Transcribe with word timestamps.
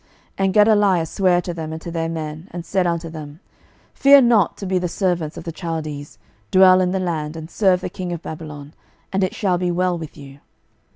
12:025:024 0.01 0.09
And 0.45 0.53
Gedaliah 0.55 1.05
sware 1.05 1.41
to 1.41 1.53
them, 1.53 1.71
and 1.73 1.81
to 1.83 1.91
their 1.91 2.09
men, 2.09 2.47
and 2.49 2.65
said 2.65 2.87
unto 2.87 3.07
them, 3.07 3.39
Fear 3.93 4.21
not 4.23 4.57
to 4.57 4.65
be 4.65 4.79
the 4.79 4.87
servants 4.87 5.37
of 5.37 5.43
the 5.43 5.51
Chaldees: 5.55 6.17
dwell 6.49 6.81
in 6.81 6.89
the 6.89 6.99
land, 6.99 7.35
and 7.37 7.51
serve 7.51 7.81
the 7.81 7.87
king 7.91 8.11
of 8.11 8.23
Babylon; 8.23 8.73
and 9.13 9.23
it 9.23 9.35
shall 9.35 9.59
be 9.59 9.69
well 9.69 9.95
with 9.99 10.17
you. 10.17 10.39